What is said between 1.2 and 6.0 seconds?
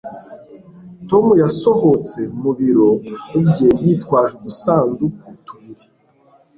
yasohotse mu biro bye yitwaje udusanduku tubiri